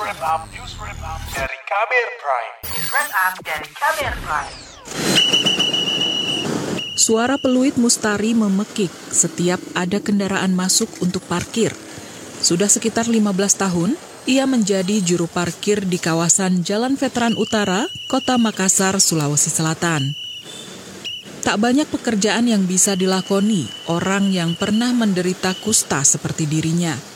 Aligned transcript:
wrap 0.00 0.18
up, 0.26 0.42
news 0.50 0.74
wrap 0.82 0.98
up 1.06 1.20
dari 1.30 1.58
Kamer 1.70 2.08
Prime. 2.18 2.54
News 2.66 2.88
Wrap 2.90 3.10
Up 3.14 3.34
dari 3.46 3.68
Kamer 3.70 4.14
Prime. 4.26 4.54
Suara 6.98 7.36
peluit 7.38 7.78
mustari 7.78 8.34
memekik 8.34 8.90
setiap 8.90 9.62
ada 9.78 10.02
kendaraan 10.02 10.50
masuk 10.56 10.90
untuk 10.98 11.22
parkir. 11.30 11.70
Sudah 12.42 12.66
sekitar 12.66 13.06
15 13.06 13.22
tahun, 13.54 13.90
ia 14.26 14.48
menjadi 14.50 14.98
juru 15.04 15.30
parkir 15.30 15.86
di 15.86 16.02
kawasan 16.02 16.66
Jalan 16.66 16.98
Veteran 16.98 17.38
Utara, 17.38 17.86
Kota 18.10 18.34
Makassar, 18.34 18.98
Sulawesi 18.98 19.52
Selatan. 19.52 20.16
Tak 21.44 21.60
banyak 21.60 21.86
pekerjaan 21.92 22.48
yang 22.48 22.64
bisa 22.64 22.96
dilakoni 22.96 23.68
orang 23.86 24.32
yang 24.32 24.56
pernah 24.56 24.90
menderita 24.96 25.52
kusta 25.60 26.00
seperti 26.02 26.48
dirinya. 26.48 27.13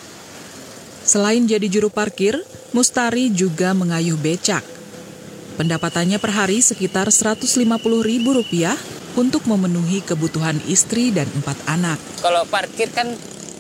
Selain 1.09 1.41
jadi 1.49 1.73
juru 1.73 1.89
parkir, 1.89 2.37
Mustari 2.77 3.33
juga 3.33 3.73
mengayuh 3.73 4.21
becak. 4.21 4.61
Pendapatannya 5.57 6.21
per 6.21 6.37
hari 6.37 6.61
sekitar 6.61 7.09
Rp150.000 7.09 9.17
untuk 9.17 9.49
memenuhi 9.49 10.05
kebutuhan 10.05 10.61
istri 10.69 11.09
dan 11.09 11.25
empat 11.33 11.65
anak. 11.65 11.97
Kalau 12.21 12.45
parkir 12.53 12.93
kan 12.93 13.09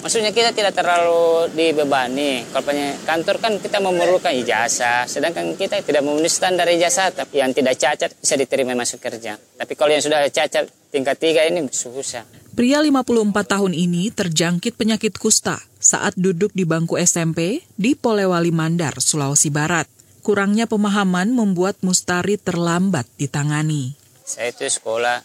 maksudnya 0.04 0.36
kita 0.36 0.52
tidak 0.52 0.76
terlalu 0.76 1.48
dibebani. 1.56 2.44
Kalau 2.52 2.68
punya 2.68 2.92
kantor 3.08 3.40
kan 3.40 3.56
kita 3.56 3.80
memerlukan 3.80 4.36
ijazah, 4.44 5.08
sedangkan 5.08 5.56
kita 5.56 5.80
tidak 5.80 6.04
memenuhi 6.04 6.28
standar 6.28 6.68
ijazah. 6.68 7.16
Yang 7.32 7.64
tidak 7.64 7.74
cacat 7.80 8.10
bisa 8.12 8.34
diterima 8.36 8.76
masuk 8.76 9.00
kerja. 9.00 9.40
Tapi 9.40 9.72
kalau 9.72 9.96
yang 9.96 10.04
sudah 10.04 10.20
cacat 10.28 10.68
tingkat 10.90 11.16
tiga 11.20 11.44
ini 11.44 11.68
susah. 11.68 12.24
Pria 12.58 12.82
54 12.82 13.30
tahun 13.46 13.72
ini 13.76 14.10
terjangkit 14.10 14.74
penyakit 14.74 15.14
kusta 15.14 15.62
saat 15.78 16.18
duduk 16.18 16.50
di 16.56 16.66
bangku 16.66 16.98
SMP 16.98 17.62
di 17.78 17.94
Polewali 17.94 18.50
Mandar, 18.50 18.98
Sulawesi 18.98 19.52
Barat. 19.54 19.86
Kurangnya 20.26 20.66
pemahaman 20.66 21.30
membuat 21.32 21.78
Mustari 21.86 22.36
terlambat 22.36 23.06
ditangani. 23.16 23.94
Saya 24.26 24.50
itu 24.52 24.66
sekolah 24.66 25.22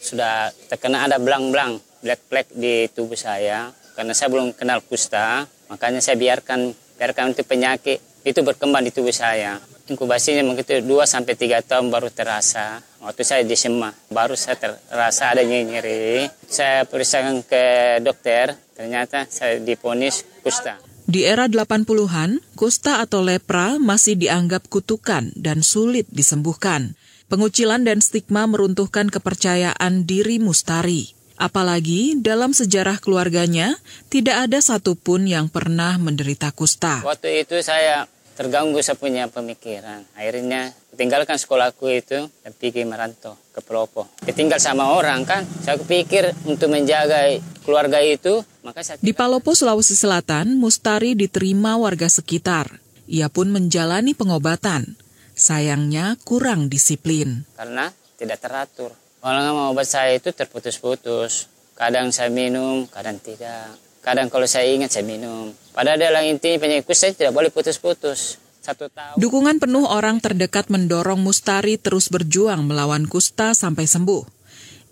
sudah 0.00 0.48
terkena 0.70 1.04
ada 1.04 1.20
belang-belang, 1.20 1.82
black-black 2.00 2.54
di 2.54 2.88
tubuh 2.94 3.18
saya. 3.18 3.74
Karena 3.98 4.16
saya 4.16 4.32
belum 4.32 4.56
kenal 4.56 4.80
kusta, 4.80 5.44
makanya 5.68 6.00
saya 6.00 6.16
biarkan 6.16 6.72
biarkan 6.96 7.36
itu 7.36 7.42
penyakit 7.44 7.98
itu 8.24 8.40
berkembang 8.40 8.84
di 8.84 8.92
tubuh 8.92 9.12
saya. 9.12 9.60
Inkubasinya 9.90 10.46
mungkin 10.46 10.62
2 10.62 10.86
sampai 11.02 11.34
3 11.34 11.66
tahun 11.66 11.90
baru 11.90 12.14
terasa. 12.14 12.78
Waktu 13.02 13.26
saya 13.26 13.42
di 13.42 13.58
Sema, 13.58 13.90
baru 14.06 14.38
saya 14.38 14.54
terasa 14.86 15.34
ada 15.34 15.42
nyeri. 15.42 16.30
Saya 16.46 16.86
periksakan 16.86 17.42
ke 17.42 17.98
dokter, 17.98 18.54
ternyata 18.78 19.26
saya 19.26 19.58
diponis 19.58 20.22
kusta. 20.46 20.78
Di 21.10 21.26
era 21.26 21.50
80-an, 21.50 22.38
kusta 22.54 23.02
atau 23.02 23.18
lepra 23.18 23.82
masih 23.82 24.14
dianggap 24.14 24.70
kutukan 24.70 25.34
dan 25.34 25.66
sulit 25.66 26.06
disembuhkan. 26.14 26.94
Pengucilan 27.26 27.82
dan 27.82 27.98
stigma 27.98 28.46
meruntuhkan 28.46 29.10
kepercayaan 29.10 30.06
diri 30.06 30.38
Mustari. 30.38 31.18
Apalagi 31.34 32.20
dalam 32.20 32.54
sejarah 32.54 33.02
keluarganya, 33.02 33.74
tidak 34.06 34.46
ada 34.46 34.62
satupun 34.62 35.26
yang 35.26 35.50
pernah 35.50 35.98
menderita 35.98 36.54
kusta. 36.54 37.02
Waktu 37.02 37.42
itu 37.42 37.58
saya 37.64 38.06
terganggu 38.40 38.80
saya 38.80 38.96
punya 38.96 39.28
pemikiran. 39.28 40.00
Akhirnya 40.16 40.72
tinggalkan 40.96 41.36
sekolahku 41.36 41.92
itu 41.92 42.24
dan 42.24 42.56
pergi 42.56 42.88
merantau 42.88 43.36
ke 43.52 43.60
Pelopo. 43.60 44.08
Tinggal 44.24 44.56
sama 44.56 44.96
orang 44.96 45.28
kan, 45.28 45.44
saya 45.60 45.76
pikir 45.76 46.32
untuk 46.48 46.72
menjaga 46.72 47.36
keluarga 47.60 48.00
itu, 48.00 48.40
maka 48.64 48.80
saya... 48.80 48.96
Di 48.96 49.12
Palopo, 49.12 49.52
Sulawesi 49.52 49.92
Selatan, 49.92 50.56
Mustari 50.56 51.12
diterima 51.12 51.76
warga 51.76 52.08
sekitar. 52.08 52.80
Ia 53.12 53.28
pun 53.28 53.52
menjalani 53.52 54.16
pengobatan. 54.16 54.96
Sayangnya 55.36 56.16
kurang 56.24 56.72
disiplin. 56.72 57.44
Karena 57.60 57.92
tidak 58.16 58.40
teratur. 58.40 58.96
Kalau 59.20 59.68
obat 59.68 59.84
saya 59.84 60.16
itu 60.16 60.32
terputus-putus. 60.32 61.52
Kadang 61.76 62.08
saya 62.08 62.32
minum, 62.32 62.88
kadang 62.88 63.20
tidak. 63.20 63.89
Kadang 64.00 64.32
kalau 64.32 64.48
saya 64.48 64.68
ingat 64.72 64.96
saya 64.96 65.04
minum. 65.04 65.52
Padahal 65.76 66.00
dalam 66.00 66.24
intinya 66.24 66.56
penyakit 66.56 66.96
saya 66.96 67.12
tidak 67.12 67.36
boleh 67.36 67.52
putus-putus. 67.52 68.40
Satu 68.60 68.88
tahun. 68.92 69.16
Dukungan 69.16 69.56
penuh 69.56 69.88
orang 69.88 70.20
terdekat 70.20 70.68
mendorong 70.68 71.20
Mustari 71.20 71.80
terus 71.80 72.12
berjuang 72.12 72.64
melawan 72.64 73.08
kusta 73.08 73.56
sampai 73.56 73.88
sembuh. 73.88 74.24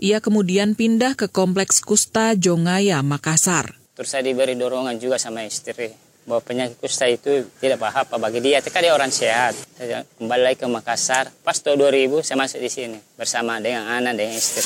Ia 0.01 0.23
kemudian 0.25 0.73
pindah 0.79 1.19
ke 1.19 1.29
kompleks 1.29 1.85
kusta 1.85 2.33
Jongaya, 2.39 3.03
Makassar. 3.05 3.77
Terus 3.99 4.09
saya 4.09 4.23
diberi 4.25 4.55
dorongan 4.55 4.97
juga 4.97 5.19
sama 5.19 5.43
istri 5.43 5.91
bahwa 6.29 6.45
penyakit 6.45 6.77
kusta 6.79 7.09
itu 7.09 7.49
tidak 7.59 7.81
apa-apa 7.81 8.21
bagi 8.21 8.45
dia. 8.45 8.61
Kan 8.61 8.85
dia 8.85 8.93
orang 8.93 9.11
sehat. 9.11 9.57
Saya 9.75 10.05
kembali 10.21 10.43
lagi 10.45 10.57
ke 10.61 10.69
Makassar. 10.69 11.33
Pas 11.43 11.57
tahun 11.57 11.81
2000 11.89 12.21
saya 12.23 12.37
masuk 12.39 12.61
di 12.61 12.71
sini 12.71 12.99
bersama 13.17 13.57
dengan 13.59 13.89
anak 13.89 14.15
dengan 14.21 14.37
istri. 14.37 14.63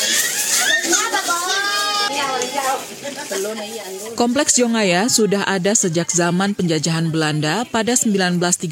Kompleks 4.14 4.60
Jongaya 4.60 5.08
sudah 5.08 5.44
ada 5.48 5.72
sejak 5.72 6.12
zaman 6.12 6.52
penjajahan 6.52 7.08
Belanda 7.08 7.64
pada 7.68 7.96
1936. 7.96 8.68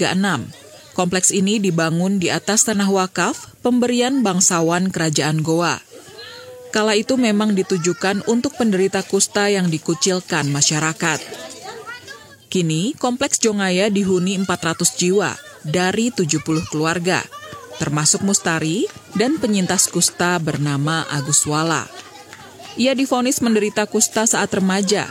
Kompleks 0.93 1.33
ini 1.33 1.57
dibangun 1.63 2.21
di 2.21 2.29
atas 2.29 2.69
tanah 2.69 2.91
wakaf 2.91 3.57
pemberian 3.65 4.21
bangsawan 4.21 4.93
kerajaan 4.93 5.41
Goa. 5.41 5.81
Kala 6.71 6.95
itu 6.95 7.19
memang 7.19 7.57
ditujukan 7.57 8.23
untuk 8.31 8.55
penderita 8.55 9.03
kusta 9.03 9.51
yang 9.51 9.67
dikucilkan 9.67 10.47
masyarakat. 10.53 11.19
Kini, 12.51 12.95
Kompleks 12.99 13.39
Jongaya 13.43 13.91
dihuni 13.91 14.39
400 14.39 14.99
jiwa 14.99 15.35
dari 15.67 16.11
70 16.11 16.43
keluarga, 16.71 17.23
termasuk 17.79 18.23
Mustari 18.27 18.87
dan 19.15 19.39
penyintas 19.39 19.91
kusta 19.91 20.39
bernama 20.43 21.07
Agus 21.11 21.47
Wala. 21.47 21.87
Ia 22.79 22.95
difonis 22.95 23.43
menderita 23.43 23.89
kusta 23.91 24.29
saat 24.31 24.55
remaja. 24.55 25.11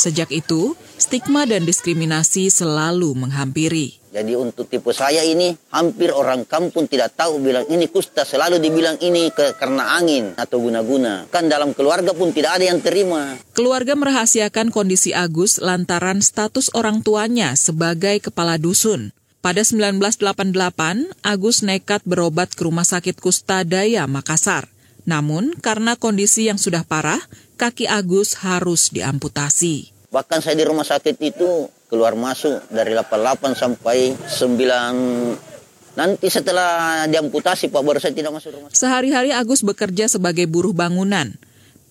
Sejak 0.00 0.32
itu, 0.32 0.72
stigma 0.96 1.44
dan 1.44 1.68
diskriminasi 1.68 2.48
selalu 2.48 3.12
menghampiri. 3.12 4.00
Jadi 4.14 4.38
untuk 4.38 4.70
tipe 4.70 4.94
saya 4.94 5.26
ini 5.26 5.58
hampir 5.74 6.14
orang 6.14 6.46
kampung 6.46 6.86
tidak 6.86 7.18
tahu 7.18 7.42
bilang 7.42 7.66
ini 7.66 7.90
kusta 7.90 8.22
selalu 8.22 8.62
dibilang 8.62 8.94
ini 9.02 9.26
ke, 9.34 9.58
karena 9.58 9.98
angin 9.98 10.38
atau 10.38 10.62
guna-guna. 10.62 11.26
Kan 11.34 11.50
dalam 11.50 11.74
keluarga 11.74 12.14
pun 12.14 12.30
tidak 12.30 12.62
ada 12.62 12.70
yang 12.70 12.78
terima. 12.78 13.34
Keluarga 13.58 13.98
merahasiakan 13.98 14.70
kondisi 14.70 15.10
Agus 15.10 15.58
lantaran 15.58 16.22
status 16.22 16.70
orang 16.78 17.02
tuanya 17.02 17.58
sebagai 17.58 18.22
kepala 18.22 18.54
dusun. 18.54 19.10
Pada 19.42 19.60
1988, 19.60 21.20
Agus 21.20 21.66
nekat 21.66 22.00
berobat 22.06 22.54
ke 22.54 22.64
Rumah 22.64 22.86
Sakit 22.86 23.18
Kusta 23.18 23.66
Daya 23.66 24.06
Makassar. 24.06 24.73
Namun, 25.04 25.52
karena 25.60 25.96
kondisi 26.00 26.48
yang 26.48 26.56
sudah 26.56 26.84
parah, 26.84 27.20
kaki 27.60 27.84
Agus 27.88 28.40
harus 28.40 28.88
diamputasi. 28.88 29.92
Bahkan 30.08 30.38
saya 30.40 30.56
di 30.56 30.64
rumah 30.64 30.86
sakit 30.86 31.16
itu 31.20 31.68
keluar 31.90 32.16
masuk 32.16 32.64
dari 32.72 32.96
88 32.96 33.54
sampai 33.54 34.16
9 34.16 35.54
Nanti 35.94 36.26
setelah 36.26 37.06
diamputasi 37.06 37.70
Pak 37.70 37.82
baru 37.86 38.02
saya 38.02 38.10
tidak 38.10 38.34
masuk 38.34 38.50
rumah 38.50 38.68
sakit. 38.70 38.78
Sehari-hari 38.82 39.30
Agus 39.30 39.62
bekerja 39.62 40.10
sebagai 40.10 40.50
buruh 40.50 40.74
bangunan. 40.74 41.38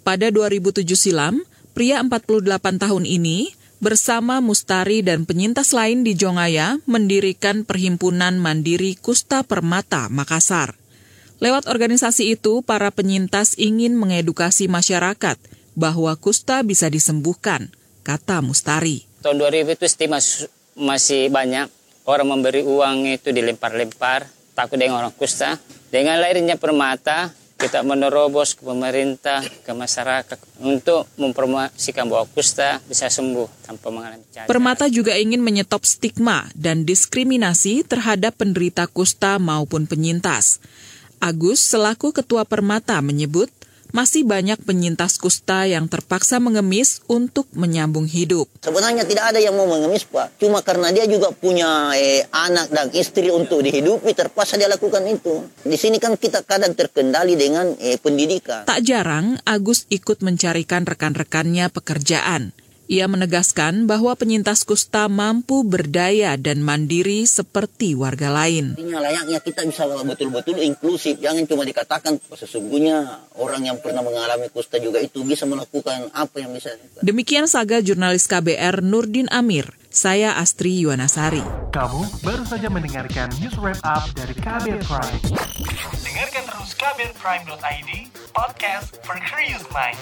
Pada 0.04 0.28
2007 0.28 0.84
silam, 1.00 1.40
pria 1.72 2.04
48 2.04 2.44
tahun 2.84 3.04
ini 3.08 3.56
bersama 3.80 4.44
Mustari 4.44 5.04
dan 5.04 5.24
penyintas 5.24 5.72
lain 5.72 6.04
di 6.04 6.20
Jongaya 6.20 6.80
mendirikan 6.84 7.64
Perhimpunan 7.64 8.36
Mandiri 8.40 9.00
Kusta 9.00 9.48
Permata 9.48 10.12
Makassar. 10.12 10.83
Lewat 11.44 11.68
organisasi 11.68 12.40
itu, 12.40 12.64
para 12.64 12.88
penyintas 12.88 13.60
ingin 13.60 14.00
mengedukasi 14.00 14.72
masyarakat 14.72 15.36
bahwa 15.76 16.16
kusta 16.16 16.64
bisa 16.64 16.88
disembuhkan, 16.88 17.68
kata 18.08 18.40
Mustari. 18.40 19.04
Tahun 19.20 19.36
2000 19.36 19.76
itu 19.76 19.84
stigma 19.92 20.24
masih 20.80 21.28
banyak. 21.28 21.68
Orang 22.08 22.32
memberi 22.32 22.64
uang 22.64 23.12
itu 23.12 23.36
dilempar-lempar, 23.36 24.24
takut 24.56 24.80
dengan 24.80 25.04
orang 25.04 25.12
kusta. 25.12 25.60
Dengan 25.92 26.24
lahirnya 26.24 26.56
permata, 26.56 27.36
kita 27.60 27.84
menerobos 27.84 28.56
ke 28.56 28.64
pemerintah, 28.64 29.44
ke 29.44 29.72
masyarakat 29.76 30.40
untuk 30.64 31.12
mempromosikan 31.20 32.08
bahwa 32.08 32.24
kusta 32.32 32.80
bisa 32.88 33.12
sembuh 33.12 33.68
tanpa 33.68 33.92
mengalami 33.92 34.24
cacat. 34.32 34.48
Permata 34.48 34.88
juga 34.88 35.20
ingin 35.20 35.44
menyetop 35.44 35.84
stigma 35.84 36.48
dan 36.56 36.88
diskriminasi 36.88 37.84
terhadap 37.84 38.40
penderita 38.40 38.88
kusta 38.88 39.44
maupun 39.44 39.92
penyintas. 39.92 40.64
Agus 41.24 41.64
selaku 41.64 42.12
ketua 42.12 42.44
Permata 42.44 43.00
menyebut 43.00 43.48
masih 43.96 44.28
banyak 44.28 44.60
penyintas 44.66 45.16
kusta 45.16 45.64
yang 45.64 45.88
terpaksa 45.88 46.42
mengemis 46.44 47.00
untuk 47.08 47.48
menyambung 47.56 48.10
hidup. 48.10 48.52
Sebenarnya 48.60 49.08
tidak 49.08 49.32
ada 49.32 49.40
yang 49.40 49.56
mau 49.56 49.64
mengemis 49.64 50.04
Pak. 50.04 50.36
Cuma 50.42 50.60
karena 50.66 50.92
dia 50.92 51.08
juga 51.08 51.32
punya 51.32 51.96
eh, 51.96 52.28
anak 52.28 52.74
dan 52.76 52.92
istri 52.92 53.32
untuk 53.32 53.64
dihidupi 53.64 54.12
terpaksa 54.12 54.60
dia 54.60 54.68
lakukan 54.68 55.06
itu. 55.08 55.48
Di 55.64 55.80
sini 55.80 55.96
kan 55.96 56.20
kita 56.20 56.44
kadang 56.44 56.76
terkendali 56.76 57.40
dengan 57.40 57.72
eh, 57.80 57.96
pendidikan. 58.02 58.68
Tak 58.68 58.84
jarang 58.84 59.40
Agus 59.48 59.88
ikut 59.88 60.26
mencarikan 60.26 60.84
rekan-rekannya 60.84 61.72
pekerjaan. 61.72 62.52
Ia 62.92 63.08
menegaskan 63.08 63.88
bahwa 63.88 64.12
penyintas 64.20 64.68
kusta 64.68 65.08
mampu 65.08 65.64
berdaya 65.64 66.36
dan 66.36 66.60
mandiri 66.60 67.24
seperti 67.24 67.96
warga 67.96 68.28
lain. 68.28 68.76
Layaknya 68.76 69.40
kita 69.40 69.64
bisa 69.64 69.88
betul-betul 69.88 70.60
inklusif. 70.60 71.16
Jangan 71.24 71.48
cuma 71.48 71.64
dikatakan 71.64 72.20
sesungguhnya 72.36 73.24
orang 73.40 73.72
yang 73.72 73.80
pernah 73.80 74.04
mengalami 74.04 74.52
kusta 74.52 74.84
juga 74.84 75.00
itu 75.00 75.24
bisa 75.24 75.48
melakukan 75.48 76.12
apa 76.12 76.44
yang 76.44 76.52
bisa. 76.52 76.76
Demikian 77.00 77.48
saga 77.48 77.80
jurnalis 77.80 78.28
KBR 78.28 78.84
Nurdin 78.84 79.32
Amir. 79.32 79.72
Saya 79.94 80.42
Astri 80.42 80.82
Yuwanasari. 80.82 81.46
Kamu 81.70 82.26
baru 82.26 82.44
saja 82.50 82.66
mendengarkan 82.66 83.30
news 83.38 83.54
wrap 83.62 83.78
up 83.86 84.10
dari 84.18 84.34
KBR 84.34 84.82
Prime. 84.90 85.22
Dengarkan 86.02 86.44
terus 86.50 86.74
kbrprime.id, 86.74 87.92
podcast 88.34 88.98
for 89.06 89.16
curious 89.22 89.62
mind. 89.70 90.02